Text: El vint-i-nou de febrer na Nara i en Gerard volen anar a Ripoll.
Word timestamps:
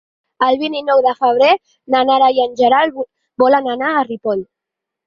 El 0.45 0.55
vint-i-nou 0.61 1.03
de 1.07 1.13
febrer 1.19 1.51
na 1.97 2.03
Nara 2.09 2.33
i 2.39 2.43
en 2.47 2.59
Gerard 2.63 2.99
volen 3.45 3.73
anar 3.79 3.95
a 4.01 4.07
Ripoll. 4.13 4.47